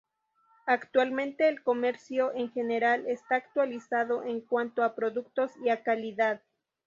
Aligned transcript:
Actualmente, 0.65 1.47
el 1.47 1.61
comercio 1.61 2.33
en 2.33 2.51
general 2.51 3.05
está 3.05 3.35
actualizado 3.35 4.23
en 4.23 4.41
cuanto 4.41 4.81
a 4.83 4.95
productos 4.95 5.51
y 5.63 5.69
a 5.69 5.83
calidad. 5.83 6.41